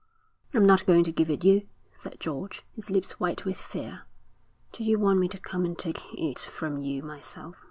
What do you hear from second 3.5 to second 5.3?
fear. 'Do you want me